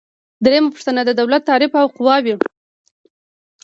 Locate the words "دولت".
1.19-1.41